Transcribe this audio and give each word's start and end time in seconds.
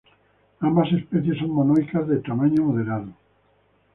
Ambas 0.61 0.91
especies 0.93 1.37
son 1.37 1.49
monoicas 1.51 2.07
de 2.07 2.17
tamaño 2.17 2.63
moderado. 2.63 3.13